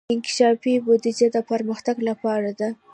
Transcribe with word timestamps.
انکشافي 0.13 0.73
بودجه 0.85 1.27
د 1.35 1.37
پرمختګ 1.49 1.95
لپاره 2.09 2.51
ده 2.59 2.69